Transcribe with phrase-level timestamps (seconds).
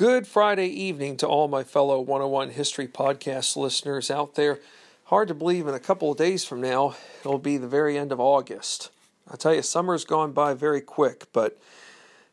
[0.00, 4.58] Good Friday evening to all my fellow 101 History Podcast listeners out there.
[5.04, 8.10] Hard to believe in a couple of days from now, it'll be the very end
[8.10, 8.88] of August.
[9.30, 11.60] I tell you, summer's gone by very quick, but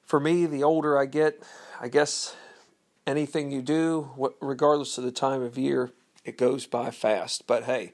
[0.05, 1.43] for me, the older I get,
[1.81, 2.37] I guess
[3.05, 5.91] anything you do, regardless of the time of year,
[6.23, 7.47] it goes by fast.
[7.47, 7.91] But hey,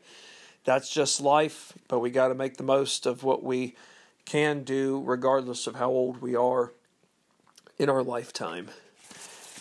[0.66, 3.76] that's just life, but we got to make the most of what we
[4.24, 6.74] can do, regardless of how old we are
[7.80, 8.70] in our lifetime.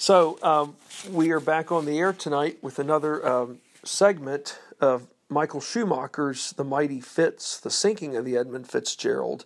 [0.03, 0.75] So um,
[1.13, 6.65] we are back on the air tonight with another um, segment of Michael Schumacher's The
[6.65, 9.45] Mighty Fitz, The Sinking of the Edmund Fitzgerald.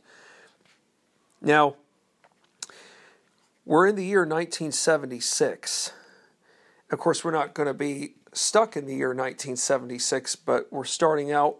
[1.42, 1.77] Now,
[3.66, 5.92] we're in the year 1976.
[6.91, 11.30] Of course, we're not going to be stuck in the year 1976, but we're starting
[11.30, 11.59] out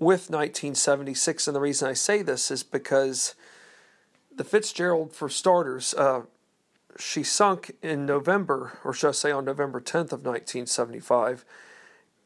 [0.00, 1.46] with 1976.
[1.46, 3.36] And the reason I say this is because
[4.34, 6.22] the Fitzgerald, for starters, uh,
[6.98, 11.44] she sunk in November, or should I say on November 10th of 1975.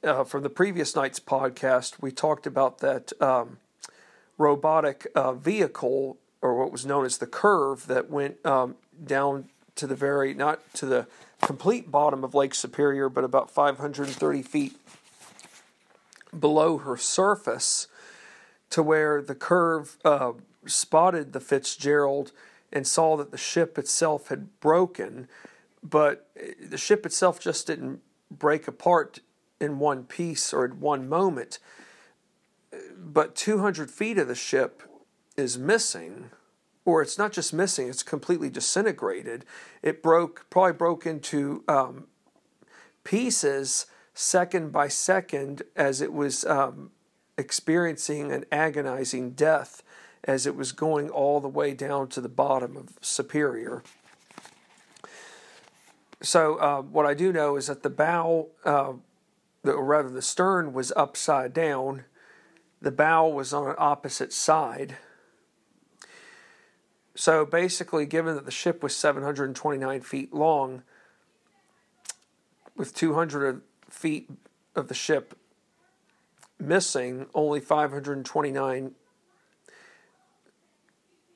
[0.02, 3.58] Uh, from the previous night's podcast, we talked about that um,
[4.38, 9.86] robotic uh, vehicle, or what was known as the CURV, that went um, down to
[9.86, 11.06] the very, not to the
[11.40, 14.76] complete bottom of Lake Superior, but about 530 feet
[16.38, 17.88] below her surface,
[18.70, 20.32] to where the CURV uh,
[20.66, 22.32] spotted the Fitzgerald
[22.72, 25.28] and saw that the ship itself had broken,
[25.82, 29.20] but the ship itself just didn't break apart
[29.60, 31.58] in one piece or at one moment.
[32.96, 34.82] But 200 feet of the ship
[35.36, 36.30] is missing,
[36.84, 39.44] or it's not just missing, it's completely disintegrated.
[39.82, 42.06] It broke, probably broke into um,
[43.04, 46.90] pieces second by second as it was um,
[47.38, 49.82] experiencing an agonizing death
[50.24, 53.82] as it was going all the way down to the bottom of Superior.
[56.20, 58.92] So, uh, what I do know is that the bow, uh,
[59.62, 62.04] the, or rather the stern, was upside down.
[62.80, 64.96] The bow was on an opposite side.
[67.16, 70.84] So, basically, given that the ship was 729 feet long,
[72.76, 74.30] with 200 feet
[74.76, 75.36] of the ship
[76.58, 78.92] missing, only 529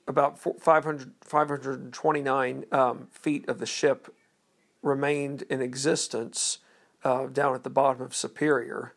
[0.06, 4.15] about 500, 529 um, feet of the ship
[4.83, 6.59] remained in existence
[7.05, 8.95] uh, down at the bottom of Superior.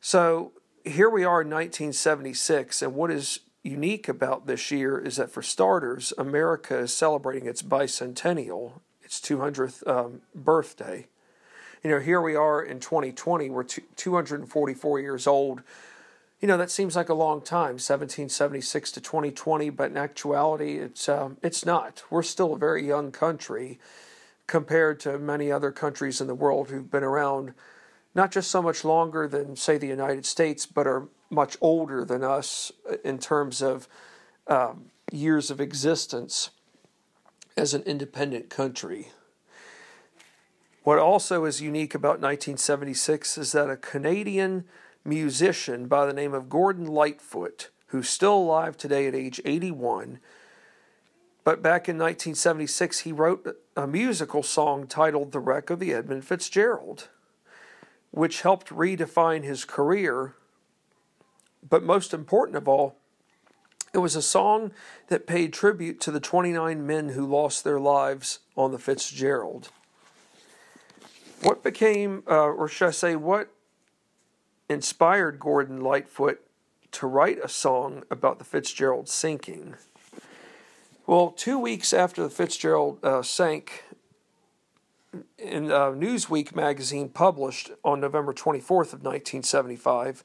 [0.00, 0.52] So
[0.84, 5.42] here we are in 1976, and what is unique about this year is that, for
[5.42, 11.06] starters, America is celebrating its bicentennial, its 200th um, birthday.
[11.82, 15.62] You know, here we are in 2020, we're 244 years old
[16.40, 21.08] you know that seems like a long time 1776 to 2020 but in actuality it's
[21.08, 22.02] um, it's not.
[22.10, 23.78] We're still a very young country
[24.46, 27.54] compared to many other countries in the world who've been around
[28.14, 32.24] not just so much longer than say the united states but are much older than
[32.24, 32.72] us
[33.04, 33.88] in terms of
[34.46, 36.50] um, years of existence
[37.56, 39.08] as an independent country.
[40.84, 44.64] What also is unique about 1976 is that a canadian
[45.08, 50.18] musician by the name of Gordon Lightfoot, who's still alive today at age 81.
[51.44, 56.24] But back in 1976, he wrote a musical song titled The Wreck of the Edmund
[56.24, 57.08] Fitzgerald,
[58.10, 60.34] which helped redefine his career.
[61.66, 62.96] But most important of all,
[63.94, 64.72] it was a song
[65.08, 69.70] that paid tribute to the 29 men who lost their lives on the Fitzgerald.
[71.42, 73.48] What became, uh, or should I say, what
[74.68, 76.40] inspired Gordon Lightfoot
[76.92, 79.74] to write a song about the Fitzgerald sinking.
[81.06, 83.84] Well, two weeks after the Fitzgerald uh, sank,
[85.38, 90.22] in uh, Newsweek magazine published on November 24th of 1975,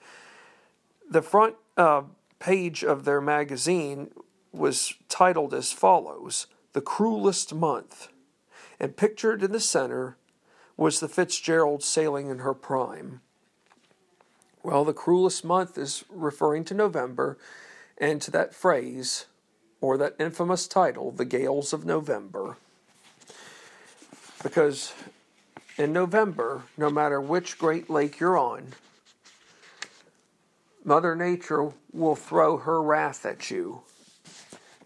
[1.10, 2.04] the front uh,
[2.40, 4.12] page of their magazine
[4.52, 8.10] was titled as follows The Cruelest Month.
[8.80, 10.18] And pictured in the center
[10.76, 13.22] was the Fitzgerald sailing in her prime.
[14.64, 17.38] Well, the cruelest month is referring to November
[17.98, 19.26] and to that phrase
[19.82, 22.56] or that infamous title, The Gales of November.
[24.42, 24.94] Because
[25.78, 28.70] in November, no matter which Great Lake you're on,
[30.86, 33.82] Mother Nature will throw her wrath at you,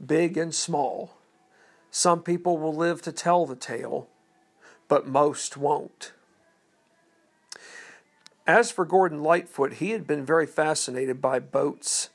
[0.04, 1.18] big and small.
[1.92, 4.08] Some people will live to tell the tale,
[4.88, 6.14] but most won't.
[8.48, 12.10] As for Gordon Lightfoot, he had been very fascinated by boats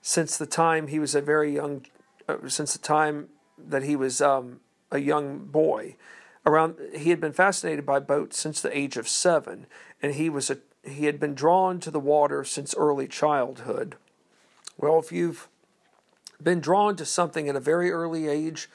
[0.00, 1.84] since the time he was a very young,
[2.26, 3.28] uh, since the time
[3.58, 4.60] that he was um,
[4.90, 5.96] a young boy.
[6.46, 9.66] around he had been fascinated by boats since the age of 7
[10.00, 13.96] and he was a he had been drawn to the water since early childhood.
[14.78, 15.48] Well, if you've
[16.40, 18.70] been drawn to something at a very early age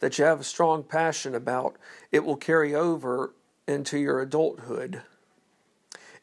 [0.00, 1.76] that you have a strong passion about,
[2.12, 3.32] it will carry over
[3.66, 5.02] into your adulthood.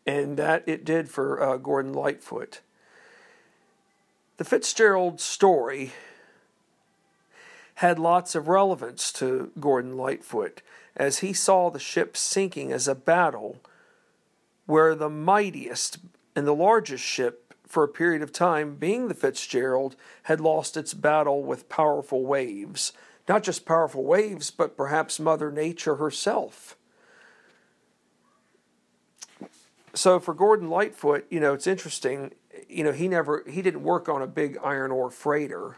[0.06, 2.62] And that it did for uh, Gordon Lightfoot.
[4.38, 5.92] The Fitzgerald story
[7.76, 10.62] had lots of relevance to Gordon Lightfoot
[10.96, 13.58] as he saw the ship sinking as a battle
[14.66, 16.00] where the mightiest
[16.36, 20.94] and the largest ship for a period of time, being the Fitzgerald, had lost its
[20.94, 22.92] battle with powerful waves.
[23.28, 26.76] Not just powerful waves, but perhaps Mother Nature herself.
[29.94, 32.34] So for Gordon Lightfoot, you know, it's interesting,
[32.70, 35.78] you know, he never he didn't work on a big iron ore freighter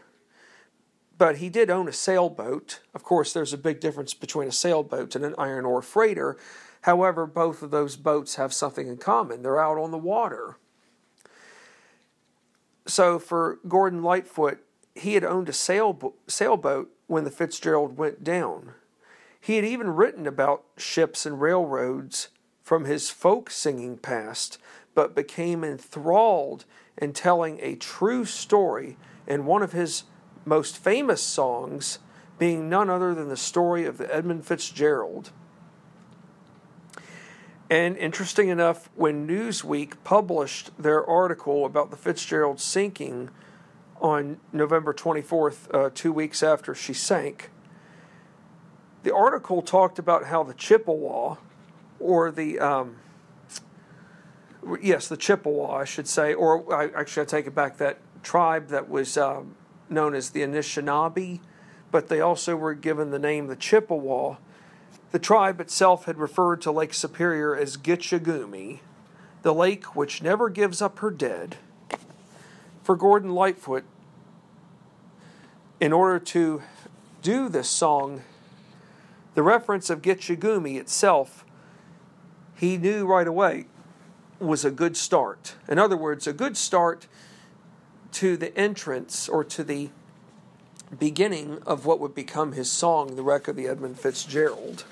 [1.16, 2.80] but he did own a sailboat.
[2.94, 6.36] Of course, there's a big difference between a sailboat and an iron ore freighter.
[6.82, 10.56] However, both of those boats have something in common they're out on the water.
[12.86, 14.58] So, for Gordon Lightfoot,
[14.94, 18.72] he had owned a sailbo- sailboat when the Fitzgerald went down.
[19.40, 22.28] He had even written about ships and railroads
[22.64, 24.58] from his folk singing past,
[24.94, 26.64] but became enthralled
[26.96, 28.96] in telling a true story
[29.26, 30.04] in one of his
[30.44, 31.98] most famous songs
[32.38, 35.30] being none other than the story of the Edmund Fitzgerald.
[37.70, 43.30] And interesting enough, when Newsweek published their article about the Fitzgerald sinking
[44.00, 47.50] on November 24th, uh, two weeks after she sank,
[49.02, 51.36] the article talked about how the Chippewa,
[52.04, 52.96] or the um,
[54.80, 58.68] yes, the Chippewa, I should say, or I, actually I take it back, that tribe
[58.68, 59.56] that was um,
[59.88, 61.40] known as the Anishinaabe,
[61.90, 64.36] but they also were given the name the Chippewa.
[65.12, 68.80] The tribe itself had referred to Lake Superior as Gitche Gumee,
[69.42, 71.56] the lake which never gives up her dead.
[72.82, 73.84] For Gordon Lightfoot,
[75.80, 76.62] in order to
[77.22, 78.22] do this song,
[79.34, 81.43] the reference of Gitche Gumee itself,
[82.64, 83.66] he knew right away
[84.40, 85.54] was a good start.
[85.68, 87.06] In other words, a good start
[88.12, 89.90] to the entrance or to the
[90.98, 94.84] beginning of what would become his song, The Wreck of the Edmund Fitzgerald.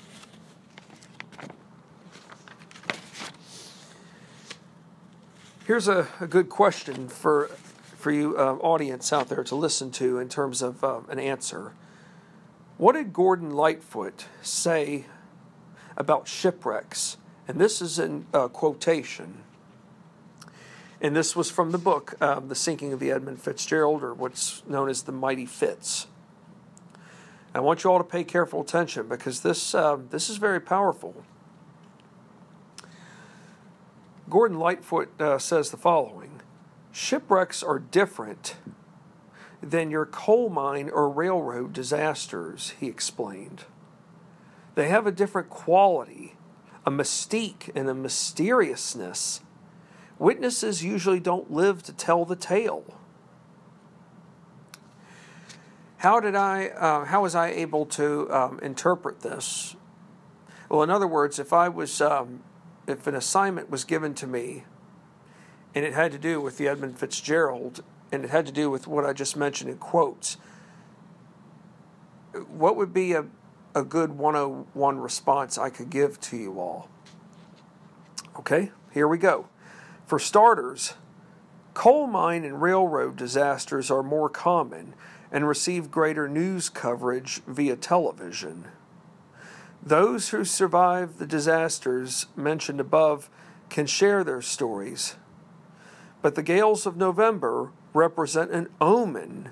[5.65, 7.47] Here's a, a good question for,
[7.97, 11.73] for you, uh, audience out there, to listen to in terms of uh, an answer.
[12.77, 15.05] What did Gordon Lightfoot say
[15.95, 17.17] about shipwrecks?
[17.47, 19.43] And this is in uh, quotation.
[21.01, 24.63] And this was from the book, um, The Sinking of the Edmund Fitzgerald, or what's
[24.65, 26.07] known as the Mighty Fitz.
[27.53, 31.23] I want you all to pay careful attention because this, uh, this is very powerful.
[34.29, 36.41] Gordon Lightfoot uh, says the following
[36.91, 38.55] Shipwrecks are different
[39.61, 43.65] than your coal mine or railroad disasters, he explained.
[44.75, 46.35] They have a different quality,
[46.85, 49.41] a mystique, and a mysteriousness
[50.19, 52.85] Witnesses usually don't live to tell the tale.
[55.97, 56.67] How did I?
[56.67, 59.75] Uh, how was I able to um, interpret this?
[60.69, 62.41] Well, in other words, if I was, um,
[62.87, 64.63] if an assignment was given to me,
[65.73, 68.87] and it had to do with the Edmund Fitzgerald, and it had to do with
[68.87, 70.37] what I just mentioned in quotes,
[72.47, 73.25] what would be a,
[73.75, 76.89] a good 101 response I could give to you all?
[78.37, 79.47] Okay, here we go.
[80.05, 80.93] For starters,
[81.73, 84.93] coal mine and railroad disasters are more common
[85.31, 88.65] and receive greater news coverage via television.
[89.81, 93.29] Those who survive the disasters mentioned above
[93.69, 95.15] can share their stories,
[96.21, 99.49] but the gales of November represent an omen,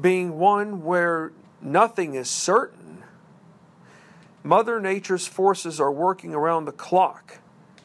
[0.00, 1.32] being one where
[1.64, 3.02] nothing is certain.
[4.42, 7.38] Mother Nature's forces are working around the clock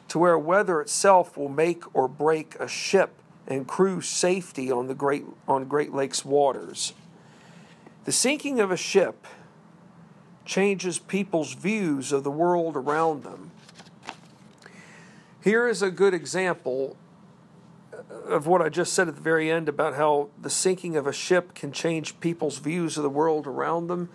[0.08, 3.14] to where weather itself will make or break a ship
[3.46, 6.92] and crew safety on the Great on Great Lakes waters.
[8.04, 9.26] The sinking of a ship
[10.44, 13.50] changes people's views of the world around them.
[15.42, 16.96] Here is a good example
[18.26, 21.12] of what I just said at the very end about how the sinking of a
[21.12, 24.08] ship can change people's views of the world around them.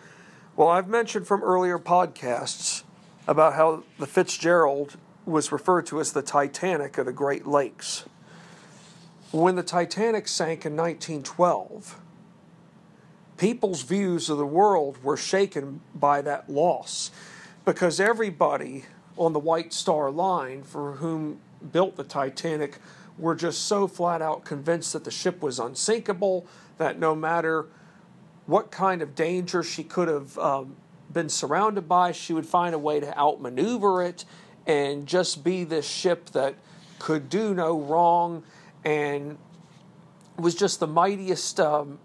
[0.56, 2.84] Well, I've mentioned from earlier podcasts
[3.28, 8.06] about how the Fitzgerald was referred to as the Titanic of the Great Lakes.
[9.32, 12.00] When the Titanic sank in 1912,
[13.38, 17.12] people's views of the world were shaken by that loss
[17.66, 18.86] because everybody
[19.18, 21.40] on the White Star Line for whom
[21.72, 22.78] built the Titanic
[23.18, 26.46] were just so flat out convinced that the ship was unsinkable,
[26.78, 27.68] that no matter
[28.46, 30.76] what kind of danger she could have um,
[31.12, 34.26] been surrounded by, she would find a way to outmaneuver it
[34.68, 36.56] and just be this ship that
[37.00, 38.44] could do no wrong
[38.84, 39.38] and
[40.38, 42.00] was just the mightiest um,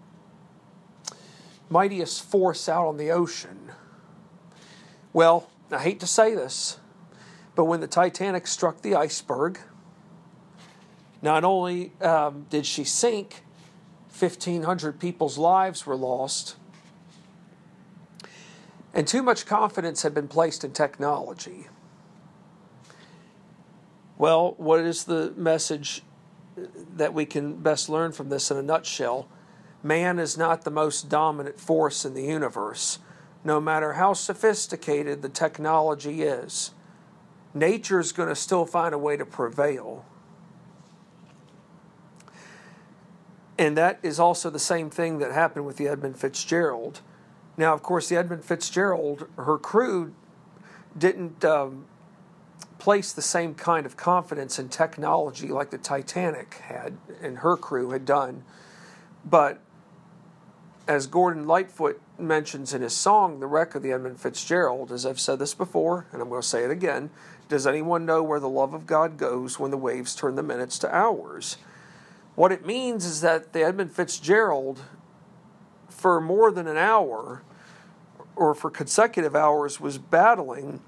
[1.69, 3.71] mightiest force out on the ocean.
[5.13, 6.79] Well, I hate to say this,
[7.55, 9.59] but when the Titanic struck the iceberg,
[11.21, 13.43] not only um, did she sink,
[14.17, 16.55] 1,500 people's lives were lost,
[18.93, 21.67] and too much confidence had been placed in technology.
[24.17, 26.03] Well, what is the message
[26.95, 29.27] that we can best learn from this in a nutshell?
[29.81, 32.99] Man is not the most dominant force in the universe,
[33.43, 36.71] no matter how sophisticated the technology is.
[37.53, 40.05] Nature is going to still find a way to prevail.
[43.61, 47.01] And that is also the same thing that happened with the Edmund Fitzgerald.
[47.55, 50.15] Now, of course, the Edmund Fitzgerald, her crew
[50.97, 51.85] didn't um,
[52.79, 57.91] place the same kind of confidence in technology like the Titanic had and her crew
[57.91, 58.43] had done.
[59.23, 59.59] But
[60.87, 65.19] as Gordon Lightfoot mentions in his song, The Wreck of the Edmund Fitzgerald, as I've
[65.19, 67.11] said this before, and I'm going to say it again,
[67.47, 70.79] does anyone know where the love of God goes when the waves turn the minutes
[70.79, 71.57] to hours?
[72.35, 74.81] What it means is that the Edmund Fitzgerald,
[75.89, 77.43] for more than an hour,
[78.35, 80.81] or for consecutive hours, was battling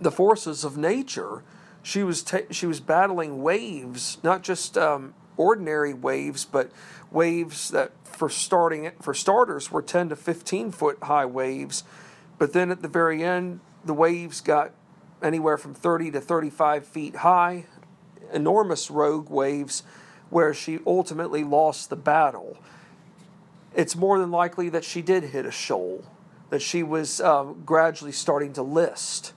[0.00, 1.42] the forces of nature.
[1.82, 6.70] She was ta- she was battling waves, not just um, ordinary waves, but
[7.10, 11.84] waves that for starting for starters were 10 to 15 foot high waves.
[12.38, 14.72] But then at the very end, the waves got
[15.22, 17.66] anywhere from 30 to 35 feet high,
[18.32, 19.82] enormous rogue waves,
[20.34, 22.58] where she ultimately lost the battle.
[23.74, 26.04] It's more than likely that she did hit a shoal,
[26.50, 29.32] that she was um, gradually starting to list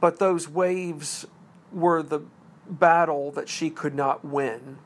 [0.00, 1.26] but those waves
[1.72, 2.20] were the
[2.68, 4.78] battle that she could not win.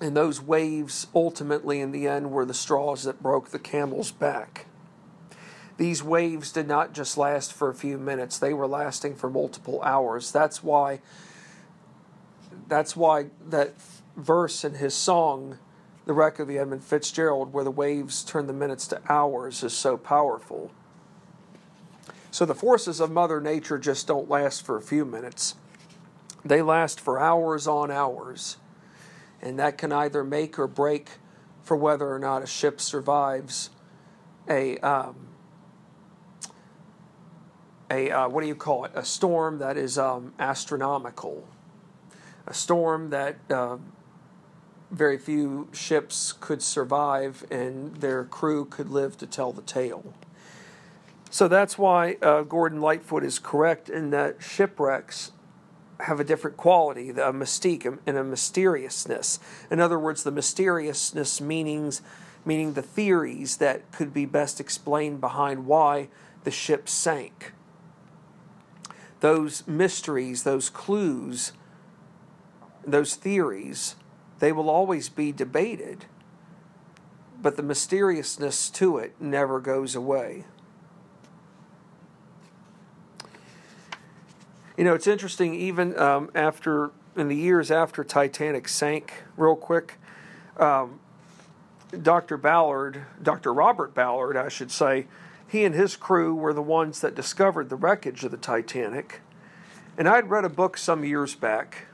[0.00, 4.66] And those waves ultimately, in the end, were the straws that broke the camel's back.
[5.78, 9.82] These waves did not just last for a few minutes, they were lasting for multiple
[9.82, 10.32] hours.
[10.32, 11.00] That's why
[12.68, 13.74] that's why that
[14.16, 15.58] verse in his song,
[16.04, 19.72] The Wreck of the Edmund Fitzgerald, where the waves turn the minutes to hours, is
[19.72, 20.70] so powerful.
[22.30, 25.54] So the forces of Mother Nature just don't last for a few minutes,
[26.44, 28.56] they last for hours on hours.
[29.42, 31.10] And that can either make or break
[31.62, 33.70] for whether or not a ship survives
[34.48, 34.78] a.
[34.78, 35.28] Um,
[37.90, 38.92] a uh, what do you call it?
[38.94, 41.46] A storm that is um, astronomical,
[42.46, 43.76] a storm that uh,
[44.90, 50.14] very few ships could survive, and their crew could live to tell the tale.
[51.30, 55.32] So that's why uh, Gordon Lightfoot is correct in that shipwrecks
[56.00, 59.38] have a different quality, a mystique and a mysteriousness.
[59.70, 62.02] In other words, the mysteriousness meanings,
[62.44, 66.08] meaning the theories that could be best explained behind why
[66.44, 67.52] the ship sank.
[69.20, 71.52] Those mysteries, those clues,
[72.86, 73.96] those theories,
[74.38, 76.06] they will always be debated,
[77.42, 80.44] but the mysteriousness to it never goes away.
[84.76, 89.98] You know, it's interesting, even um, after, in the years after Titanic sank, real quick,
[90.58, 91.00] um,
[92.02, 92.36] Dr.
[92.36, 93.54] Ballard, Dr.
[93.54, 95.06] Robert Ballard, I should say,
[95.48, 99.20] he and his crew were the ones that discovered the wreckage of the Titanic.
[99.96, 101.86] And I'd read a book some years back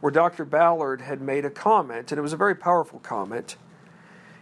[0.00, 0.44] where Dr.
[0.44, 3.56] Ballard had made a comment, and it was a very powerful comment.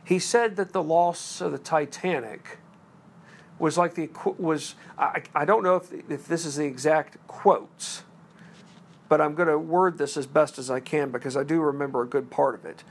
[0.05, 2.59] He said that the loss of the Titanic
[3.59, 8.03] was like the was I, I don't know if if this is the exact quotes,
[9.09, 12.03] but I'm going to word this as best as I can because I do remember
[12.03, 12.83] a good part of it.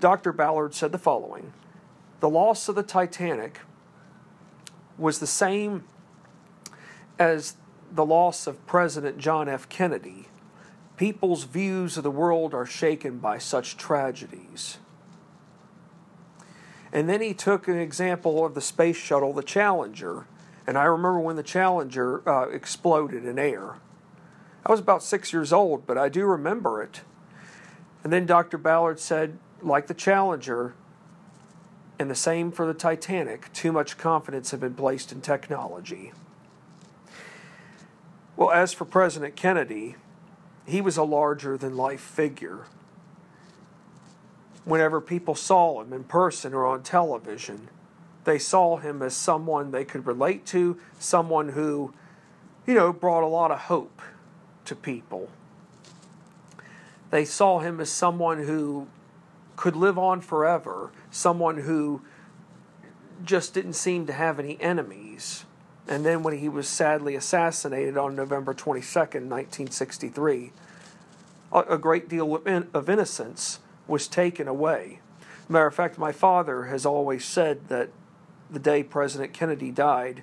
[0.00, 0.32] Dr.
[0.32, 1.52] Ballard said the following:
[2.20, 3.60] "The loss of the Titanic
[4.96, 5.84] was the same
[7.18, 7.56] as
[7.90, 9.68] the loss of President John F.
[9.68, 10.28] Kennedy.
[10.98, 14.76] People's views of the world are shaken by such tragedies."
[16.92, 20.26] And then he took an example of the space shuttle, the Challenger.
[20.66, 23.76] And I remember when the Challenger uh, exploded in air.
[24.64, 27.02] I was about six years old, but I do remember it.
[28.04, 28.58] And then Dr.
[28.58, 30.74] Ballard said, like the Challenger,
[31.98, 33.52] And the same for the Titanic.
[33.52, 36.12] Too much confidence had been placed in technology.
[38.36, 39.96] Well, as for President Kennedy,
[40.68, 42.66] he was a larger than life figure.
[44.64, 47.68] Whenever people saw him in person or on television,
[48.24, 51.94] they saw him as someone they could relate to, someone who,
[52.66, 54.02] you know, brought a lot of hope
[54.66, 55.30] to people.
[57.10, 58.88] They saw him as someone who
[59.56, 62.02] could live on forever, someone who
[63.24, 65.46] just didn't seem to have any enemies.
[65.88, 70.52] And then when he was sadly assassinated on November 22nd, 1963,
[71.50, 72.34] a, great deal
[72.74, 75.00] of innocence was taken away.
[75.48, 77.88] Matter of fact, my father has always said that
[78.50, 80.22] the day President Kennedy died,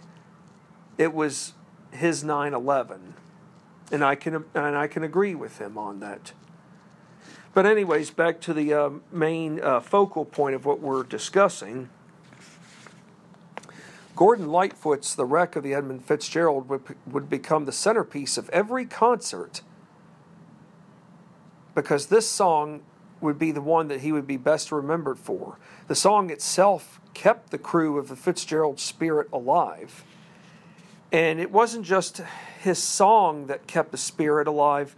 [1.00, 1.53] it was
[1.91, 3.13] his 9/11,
[3.91, 6.34] and I can and I can agree with him on that.
[7.55, 11.89] But anyways, back to the uh, main uh, focal point of what we're discussing.
[14.15, 18.86] Gordon Lightfoot's "The Wreck of the Edmund Fitzgerald" would would become the centerpiece of every
[18.86, 19.62] concert
[21.75, 22.81] because this song
[23.22, 25.57] would be the one that he would be best remembered for.
[25.88, 30.03] The song itself kept the crew of the Fitzgerald spirit alive.
[31.12, 32.22] And it wasn't just
[32.62, 34.95] his song that kept the spirit alive.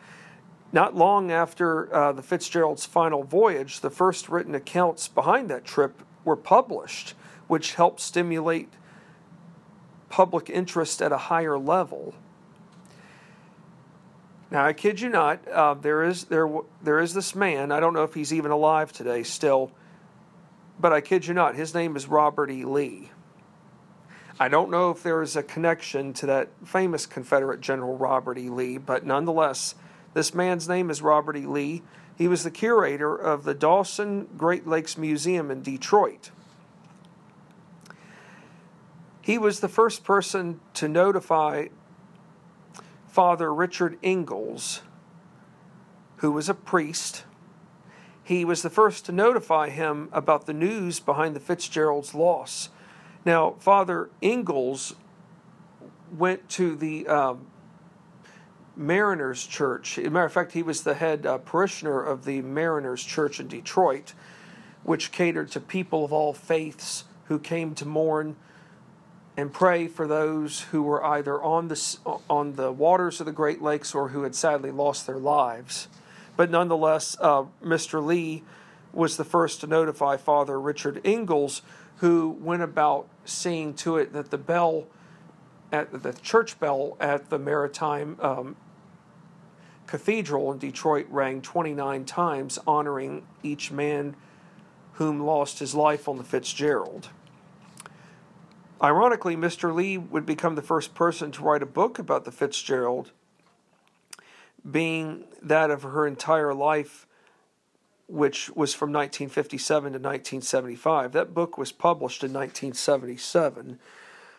[0.72, 6.02] Not long after uh, the Fitzgerald's final voyage, the first written accounts behind that trip
[6.26, 7.14] were published,
[7.48, 8.74] which helped stimulate
[10.10, 12.14] public interest at a higher level.
[14.50, 16.50] Now, I kid you not, uh, there is there
[16.82, 17.72] there is this man.
[17.72, 19.72] I don't know if he's even alive today still,
[20.80, 22.64] but I kid you not, his name is Robert E.
[22.64, 23.12] Lee.
[24.40, 28.50] I don't know if there is a connection to that famous Confederate General Robert E.
[28.50, 29.76] Lee, but nonetheless,
[30.14, 31.46] this man's name is Robert E.
[31.46, 31.82] Lee.
[32.16, 36.32] He was the curator of the Dossin Great Lakes Museum in Detroit.
[39.28, 41.68] He was the first person to notify
[43.10, 44.84] Father Richard Ingalls,
[46.20, 47.26] who was a priest.
[48.24, 52.70] He was the first to notify him about the news behind the Fitzgerald's loss.
[53.26, 54.96] Now, Father Ingalls
[56.10, 57.48] went to the um,
[58.78, 59.98] Mariners Church.
[59.98, 63.42] As a matter of fact, he was the head uh, parishioner of the Mariners Church
[63.42, 64.14] in Detroit,
[64.84, 68.38] which catered to people of all faiths who came to mourn
[69.38, 71.98] and pray for those who were either on the,
[72.28, 75.88] on the waters of the Great Lakes or who had sadly lost their lives.
[76.36, 78.04] But nonetheless, uh, Mr.
[78.04, 78.44] Lee
[78.92, 81.62] was the first to notify Father Richard Ingalls,
[81.98, 84.88] who went about seeing to it that the bell
[85.72, 88.56] at the church bell at the Maritime um,
[89.86, 94.16] Cathedral in Detroit rang 29 times, honoring each man
[94.94, 97.10] whom lost his life on the Fitzgerald.
[98.82, 99.74] Ironically, Mr.
[99.74, 103.12] Lee would become the first person to write a book about the Fitzgerald,
[104.70, 107.08] being that of her entire life,
[108.08, 111.12] which was from 1957 to 1975.
[111.12, 113.80] That book was published in 1977.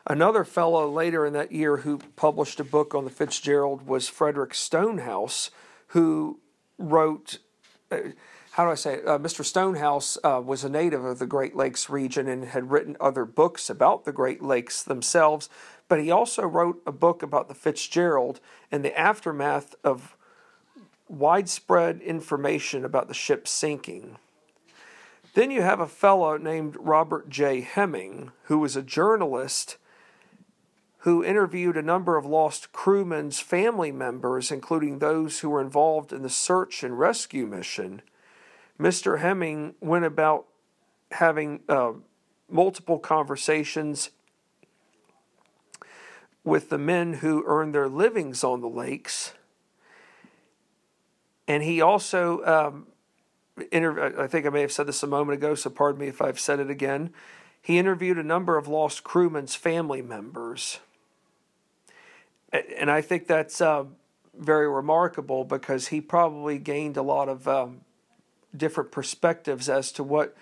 [0.07, 4.55] Another fellow later in that year who published a book on the Fitzgerald was Frederick
[4.55, 5.51] Stonehouse,
[5.89, 6.39] who
[6.79, 7.39] wrote.
[7.91, 7.99] Uh,
[8.59, 8.95] how do I say?
[9.07, 9.45] Uh, Mr.
[9.45, 13.71] Stonehouse uh, was a native of the Great Lakes region and had written other books
[13.71, 15.49] about the Great Lakes themselves,
[15.87, 18.41] but he also wrote a book about the Fitzgerald
[18.73, 20.17] and the aftermath of
[21.09, 24.17] widespread information about the ship sinking.
[25.35, 27.61] Then you have a fellow named Robert J.
[27.61, 29.77] Hemming, who was a journalist
[31.03, 36.23] who interviewed a number of lost crewmen's family members, including those who were involved in
[36.23, 38.03] the search and rescue mission.
[38.81, 39.21] Mr.
[39.21, 40.47] Hemming went about
[41.11, 41.93] having uh,
[42.49, 44.11] multiple conversations
[46.45, 49.33] with the men who earned their livings on the lakes.
[51.47, 52.87] And he also, um,
[53.73, 56.23] inter- I think I may have said this a moment ago, so pardon me if
[56.23, 57.11] I've said it again.
[57.61, 60.79] He interviewed a number of lost crewmen's family members.
[62.53, 63.85] And I think that's uh,
[64.35, 67.83] very remarkable because he probably gained a lot of um,
[68.57, 70.37] different perspectives as to what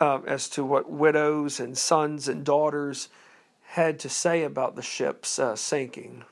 [0.00, 3.08] um, as to what widows and sons and daughters
[3.70, 6.24] had to say about the ship's uh, sinking.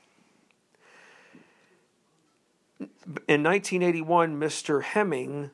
[3.29, 4.83] In 1981, Mr.
[4.83, 5.51] Hemming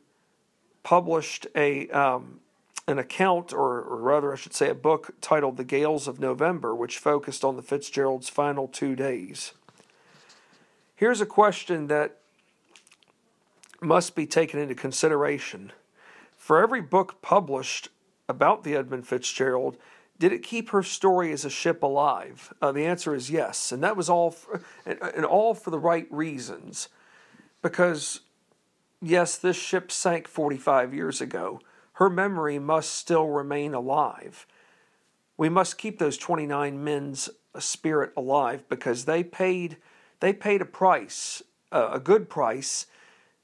[0.82, 2.40] published a um,
[2.88, 6.74] an account, or, or rather, I should say, a book titled "The Gales of November,"
[6.74, 9.52] which focused on the Fitzgerald's final two days.
[10.94, 12.18] Here's a question that
[13.82, 15.72] must be taken into consideration.
[16.36, 17.88] For every book published
[18.28, 19.76] about the Edmund Fitzgerald,
[20.18, 22.52] did it keep her story as a ship alive?
[22.62, 25.78] Uh, the answer is yes, and that was all, for, and, and all for the
[25.78, 26.88] right reasons.
[27.60, 28.20] Because,
[29.00, 31.60] yes, this ship sank 45 years ago.
[31.94, 34.46] Her memory must still remain alive.
[35.36, 39.76] We must keep those 29 men's spirit alive because they paid,
[40.20, 42.86] they paid a price, uh, a good price.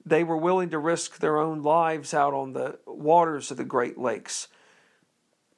[0.08, 3.98] They were willing to risk their own lives out on the waters of the Great
[3.98, 4.48] Lakes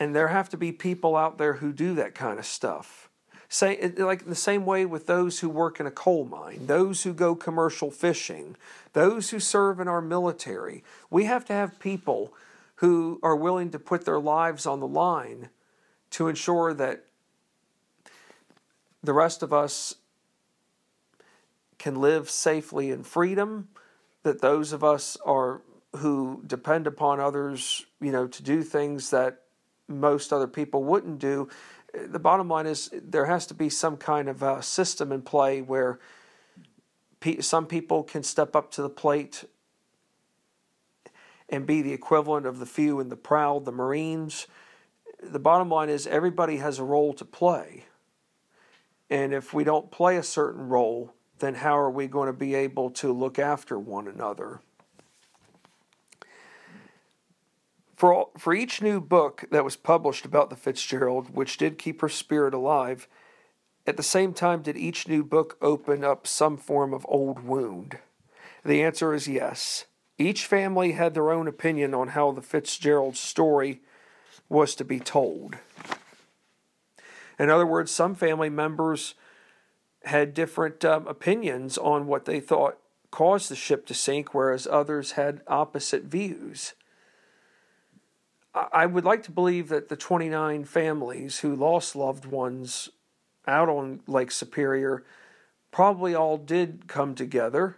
[0.00, 3.10] and there have to be people out there who do that kind of stuff.
[3.50, 7.12] Say, like the same way with those who work in a coal mine, those who
[7.12, 8.56] go commercial fishing,
[8.94, 10.82] those who serve in our military.
[11.10, 12.32] We have to have people
[12.76, 15.50] who are willing to put their lives on the line
[16.12, 17.04] to ensure that
[19.02, 19.96] the rest of us
[21.78, 23.68] can live safely in freedom,
[24.22, 25.62] that those of us are
[25.96, 29.42] who depend upon others, you know, to do things that
[29.88, 31.48] most other people wouldn't do.
[31.92, 35.60] The bottom line is there has to be some kind of a system in play
[35.60, 35.98] where
[37.40, 39.44] some people can step up to the plate
[41.48, 44.46] and be the equivalent of the few and the proud, the Marines.
[45.20, 47.86] The bottom line is everybody has a role to play.
[49.10, 52.54] And if we don't play a certain role, then how are we going to be
[52.54, 54.60] able to look after one another?
[57.96, 62.08] For, for each new book that was published about the Fitzgerald, which did keep her
[62.08, 63.06] spirit alive,
[63.86, 67.98] at the same time did each new book open up some form of old wound?
[68.64, 69.84] The answer is yes.
[70.16, 73.80] Each family had their own opinion on how the Fitzgerald story
[74.48, 75.56] was to be told.
[77.38, 79.14] In other words, some family members
[80.04, 82.78] had different um, opinions on what they thought
[83.10, 86.74] caused the ship to sink, whereas others had opposite views.
[88.54, 92.88] I would like to believe that the 29 families who lost loved ones
[93.46, 95.04] out on Lake Superior
[95.70, 97.76] probably all did come together.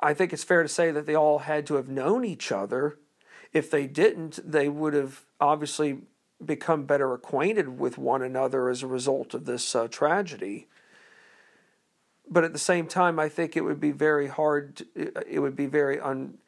[0.00, 2.98] I think it's fair to say that they all had to have known each other.
[3.52, 5.98] If they didn't, they would have obviously
[6.44, 10.66] become better acquainted with one another as a result of this uh, tragedy.
[12.32, 15.66] But at the same time, I think it would be very hard, it would be
[15.66, 16.38] very un,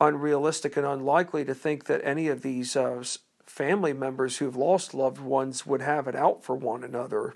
[0.00, 3.04] unrealistic and unlikely to think that any of these uh,
[3.44, 7.34] family members who've lost loved ones would have it out for one another.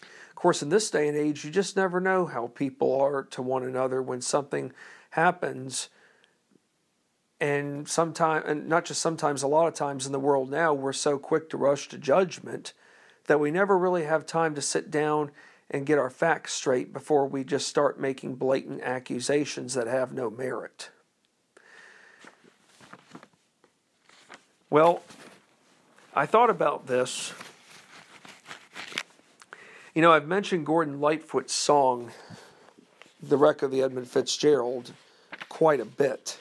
[0.00, 3.42] Of course, in this day and age, you just never know how people are to
[3.42, 4.72] one another when something
[5.10, 5.88] happens.
[7.40, 10.92] And sometimes, and not just sometimes, a lot of times in the world now, we're
[10.92, 12.72] so quick to rush to judgment
[13.26, 15.32] that we never really have time to sit down
[15.70, 20.28] and get our facts straight before we just start making blatant accusations that have no
[20.28, 20.90] merit.
[24.68, 25.02] Well,
[26.14, 27.32] I thought about this.
[29.94, 32.10] You know, I've mentioned Gordon Lightfoot's song,
[33.22, 34.92] The Wreck of the Edmund Fitzgerald,
[35.48, 36.38] quite a bit.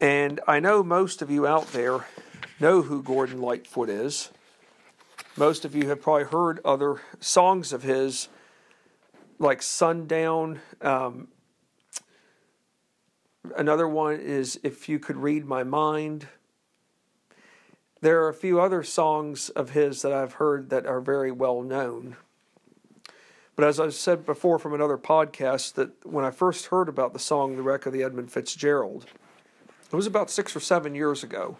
[0.00, 2.06] And I know most of you out there
[2.60, 4.30] know who Gordon Lightfoot is.
[5.36, 8.28] Most of you have probably heard other songs of his,
[9.38, 11.28] like Sundown, um,
[13.56, 16.28] Another one is If You Could Read My Mind.
[18.00, 21.60] There are a few other songs of his that I've heard that are very well
[21.60, 22.16] known.
[23.54, 27.18] But as I've said before from another podcast, that when I first heard about the
[27.18, 29.06] song The Wreck of the Edmund Fitzgerald,
[29.92, 31.58] it was about six or seven years ago.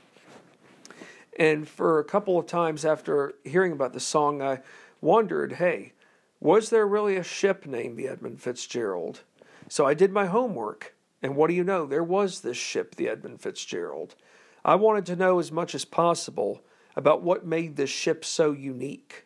[1.38, 4.60] And for a couple of times after hearing about the song, I
[5.00, 5.92] wondered hey,
[6.40, 9.22] was there really a ship named the Edmund Fitzgerald?
[9.68, 10.94] So I did my homework
[11.24, 11.86] and what do you know?
[11.86, 14.14] There was this ship, the Edmund Fitzgerald.
[14.62, 16.62] I wanted to know as much as possible
[16.96, 19.24] about what made this ship so unique.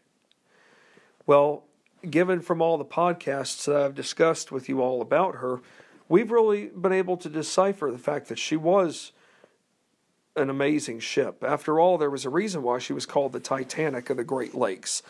[1.27, 1.64] Well,
[2.09, 5.61] given from all the podcasts that I've discussed with you all about her,
[6.09, 9.11] we've really been able to decipher the fact that she was
[10.38, 11.42] an amazing ship.
[11.42, 14.55] After all, there was a reason why she was called the Titanic of the Great
[14.55, 15.03] Lakes.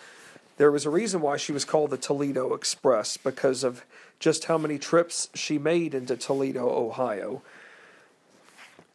[0.56, 3.84] There was a reason why she was called the Toledo Express because of
[4.18, 7.42] just how many trips she made into Toledo, Ohio.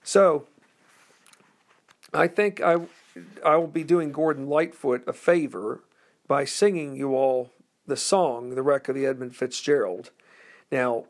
[0.04, 0.46] So,
[2.14, 2.82] I think I
[3.46, 5.82] I will be doing Gordon Lightfoot a favor
[6.28, 7.52] by singing you all
[7.88, 10.10] the song "The Wreck of the Edmund Fitzgerald."
[10.72, 11.06] Now,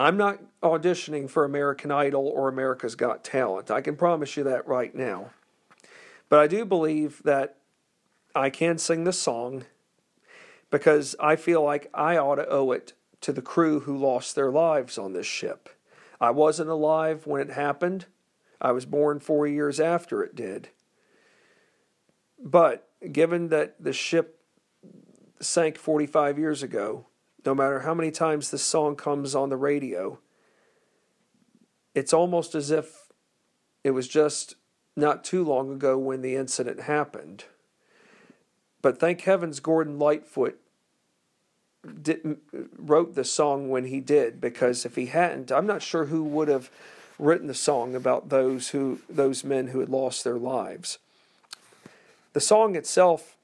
[0.00, 3.70] I'm not auditioning for American Idol or America's Got Talent.
[3.70, 5.32] I can promise you that right now.
[6.30, 7.58] But I do believe that
[8.34, 9.64] I can sing the song
[10.70, 14.50] because I feel like I ought to owe it to the crew who lost their
[14.50, 15.68] lives on this ship.
[16.18, 18.06] I wasn't alive when it happened.
[18.58, 20.70] I was born four years after it did.
[22.42, 24.40] But given that the ship
[25.42, 27.04] sank 45 years ago,
[27.44, 30.18] no matter how many times this song comes on the radio,
[31.94, 33.08] it's almost as if
[33.82, 34.56] it was just
[34.96, 37.44] not too long ago when the incident happened.
[38.82, 40.58] But thank heavens Gordon Lightfoot
[42.02, 42.40] didn't
[42.76, 46.48] wrote the song when he did, because if he hadn't, I'm not sure who would
[46.48, 46.70] have
[47.18, 50.98] written the song about those who those men who had lost their lives.
[52.32, 53.36] The song itself,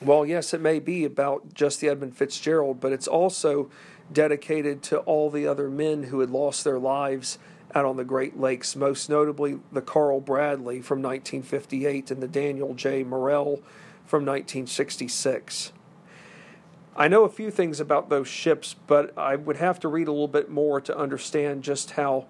[0.00, 3.70] well, yes, it may be about just the Edmund Fitzgerald, but it's also
[4.12, 7.38] dedicated to all the other men who had lost their lives
[7.74, 12.74] out on the Great Lakes, most notably the Carl Bradley from 1958 and the Daniel
[12.74, 13.04] J.
[13.04, 13.62] Morrell
[14.06, 15.72] from 1966.
[16.96, 20.12] I know a few things about those ships, but I would have to read a
[20.12, 22.26] little bit more to understand just how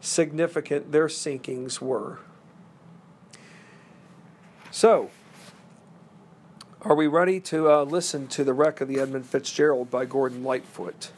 [0.00, 2.20] significant their sinkings were.
[4.70, 5.10] So,
[6.84, 10.44] are we ready to uh, listen to The Wreck of the Edmund Fitzgerald by Gordon
[10.44, 11.10] Lightfoot?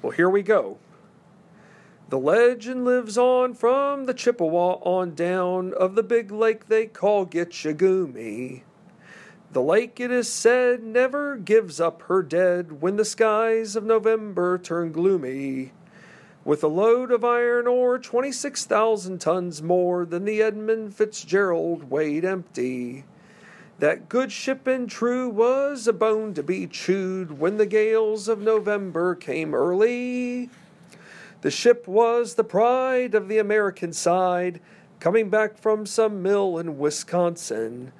[0.00, 0.78] Well, here we go.
[2.08, 7.26] The legend lives on from the Chippewa on down of the big lake they call
[7.26, 8.62] Gitche Gumee.
[9.50, 14.56] The lake, it is said, never gives up her dead when the skies of November
[14.56, 15.72] turn gloomy.
[16.44, 23.04] With a load of iron ore, 26,000 tons more than the Edmund Fitzgerald weighed empty.
[23.78, 28.40] That good ship and true was a bone to be chewed when the gales of
[28.40, 30.50] November came early.
[31.42, 34.60] The ship was the pride of the American side,
[34.98, 37.92] coming back from some mill in Wisconsin.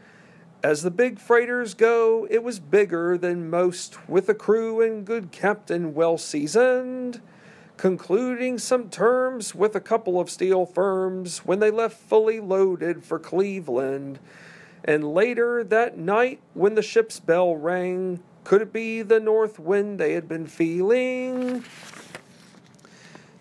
[0.65, 5.31] As the big freighters go, it was bigger than most, with a crew and good
[5.31, 7.21] captain well seasoned,
[7.77, 13.21] concluding some terms with a couple of steel firms when they left fully loaded for
[13.21, 14.19] Cleveland.
[14.85, 19.99] And later that night, when the ship's bell rang, could it be the north wind
[19.99, 21.65] they had been feeling?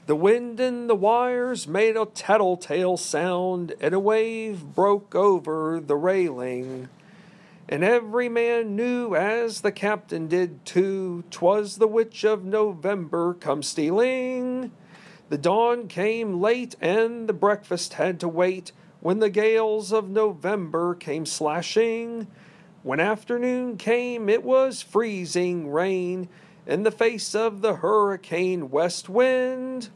[0.08, 5.98] The wind in the wires made a tattletale sound, and a wave broke over the
[5.98, 6.88] railing.
[7.70, 13.62] And every man knew, as the captain did too, 'twas the witch of November come
[13.62, 14.72] stealing.
[15.28, 18.72] The dawn came late, and the breakfast had to wait
[19.08, 22.28] when the gales of November came slashing.
[22.84, 26.28] When afternoon came, it was freezing rain
[26.66, 29.88] in the face of the hurricane west wind.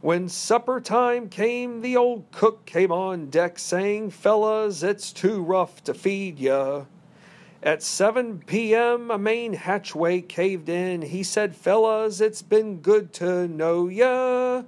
[0.00, 5.82] When supper time came, the old cook came on deck saying, Fellas, it's too rough
[5.82, 6.84] to feed ya.
[7.64, 11.02] At 7 p.m., a main hatchway caved in.
[11.02, 14.62] He said, Fellas, it's been good to know ya.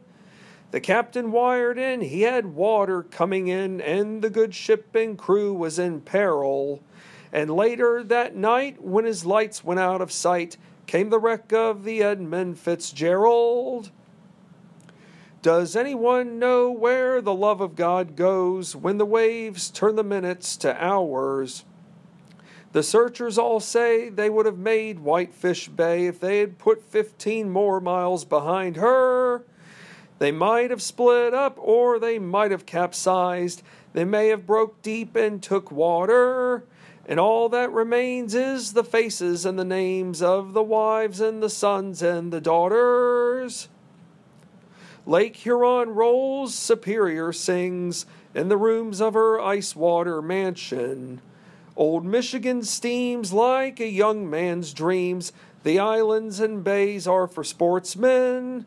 [0.71, 5.55] The captain wired in, he had water coming in, and the good ship and crew
[5.55, 6.83] was in peril.
[7.33, 11.85] And later that night, when his lights went out of sight, came the wreck of
[11.85, 13.91] the Edmund Fitzgerald.
[15.41, 20.57] Does anyone know where the love of God goes when the waves turn the minutes
[20.59, 21.65] to hours?
[22.73, 27.49] The searchers all say they would have made Whitefish Bay if they had put 15
[27.49, 29.45] more miles behind her.
[30.19, 33.63] They might have split up or they might have capsized.
[33.93, 36.65] They may have broke deep and took water.
[37.07, 41.49] And all that remains is the faces and the names of the wives and the
[41.49, 43.69] sons and the daughters.
[45.07, 48.05] Lake Huron rolls, Superior sings
[48.35, 51.23] in the rooms of her ice water mansion.
[51.77, 55.33] Old Michigan steams like a young man's dreams.
[55.63, 58.67] The islands and bays are for sportsmen.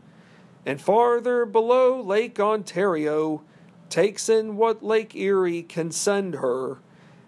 [0.66, 3.42] And farther below, Lake Ontario
[3.90, 6.78] takes in what Lake Erie can send her.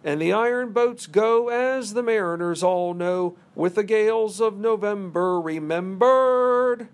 [0.03, 5.39] And the iron boats go, as the mariners all know, with the gales of November
[5.39, 6.89] remembered.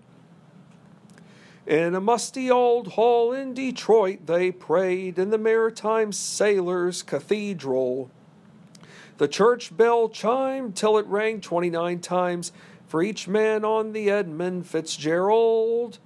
[1.66, 8.10] In a musty old hall in Detroit, they prayed in the Maritime Sailors' Cathedral.
[9.18, 12.52] The church bell chimed till it rang 29 times
[12.86, 15.98] for each man on the Edmund Fitzgerald.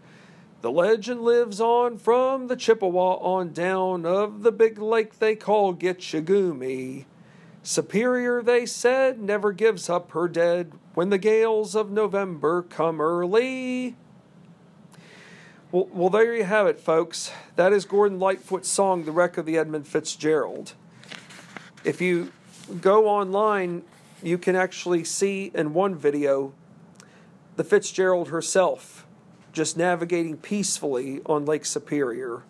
[0.64, 5.74] The legend lives on from the Chippewa on down of the big lake they call
[5.74, 7.05] Gitche Gumee.
[7.62, 13.94] Superior, they said, never gives up her dead when the gales of November come early.
[15.70, 17.31] Well, well, there you have it, folks.
[17.57, 20.72] That is Gordon Lightfoot's song, The Wreck of the Edmund Fitzgerald.
[21.85, 22.33] If you
[22.81, 23.83] go online,
[24.22, 26.55] you can actually see in one video
[27.57, 29.03] the Fitzgerald herself
[29.54, 32.42] just navigating peacefully on Lake Superior.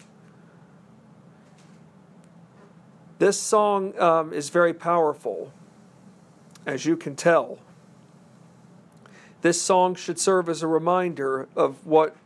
[3.18, 5.52] This song um, is very powerful,
[6.66, 7.58] as you can tell.
[9.42, 12.16] This song should serve as a reminder of what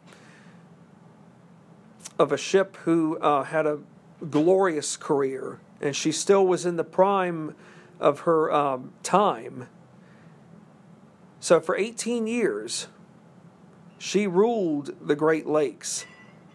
[2.19, 3.79] of a ship who uh, had a
[4.31, 7.55] glorious career, and she still was in the prime
[8.01, 9.69] of her um, time.
[11.39, 12.89] So for 18 years,
[13.99, 16.07] she ruled the Great Lakes.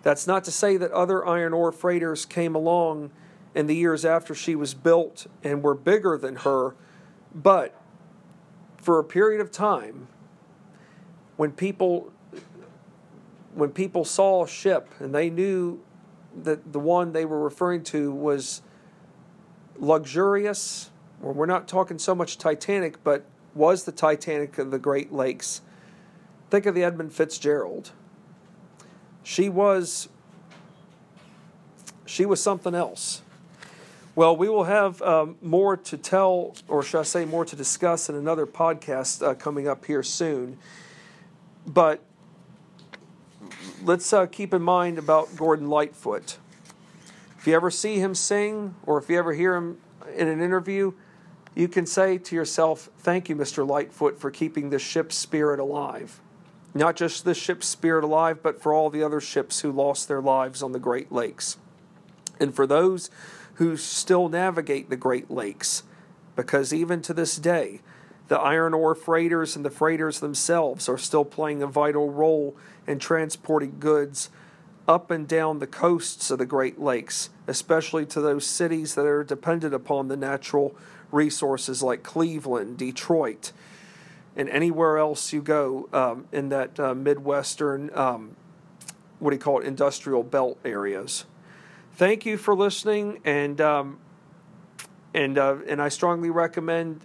[0.01, 3.11] That's not to say that other iron ore freighters came along
[3.53, 6.75] in the years after she was built and were bigger than her,
[7.33, 7.79] but
[8.77, 10.07] for a period of time,
[11.37, 12.11] when people
[13.53, 15.79] when people saw a ship and they knew
[16.35, 18.63] that the one they were referring to was
[19.77, 20.89] luxurious,
[21.21, 25.61] or we're not talking so much Titanic, but was the Titanic of the Great Lakes.
[26.53, 27.89] Think of the Edmund Fitzgerald.
[29.23, 30.07] She was
[32.05, 33.23] she was something else.
[34.13, 38.07] Well, we will have um, more to tell, or should I say, more to discuss
[38.07, 40.59] in another podcast uh, coming up here soon.
[41.65, 42.03] But
[43.83, 46.37] let's uh, keep in mind about Gordon Lightfoot.
[47.39, 49.79] If you ever see him sing, or if you ever hear him
[50.15, 50.93] in an interview,
[51.55, 53.67] you can say to yourself, Thank you, Mr.
[53.67, 56.21] Lightfoot, for keeping the ship's spirit alive.
[56.73, 60.21] Not just the ship's spirit alive, but for all the other ships who lost their
[60.21, 61.57] lives on the Great Lakes.
[62.39, 63.11] And for those
[63.55, 65.83] who still navigate the Great Lakes,
[66.35, 67.81] because even to this day,
[68.27, 72.55] the iron ore freighters and the freighters themselves are still playing a vital role
[72.87, 74.29] in transporting goods
[74.87, 79.23] up and down the coasts of the Great Lakes, especially to those cities that are
[79.23, 80.75] dependent upon the natural
[81.11, 83.51] resources like Cleveland, Detroit,
[84.35, 88.35] and anywhere else you go um, in that uh, Midwestern, um,
[89.19, 91.25] what do you call it, industrial belt areas.
[91.95, 93.99] Thank you for listening, and um,
[95.13, 97.01] and uh, and I strongly recommend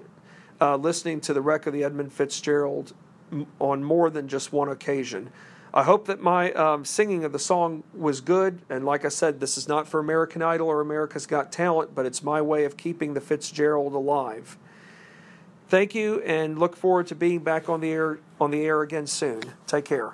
[0.60, 2.94] uh, listening to the wreck of the Edmund Fitzgerald
[3.58, 5.30] on more than just one occasion.
[5.72, 8.62] I hope that my um, singing of the song was good.
[8.70, 12.06] And like I said, this is not for American Idol or America's Got Talent, but
[12.06, 14.56] it's my way of keeping the Fitzgerald alive.
[15.68, 19.06] Thank you, and look forward to being back on the air on the air again
[19.06, 19.42] soon.
[19.66, 20.12] Take care.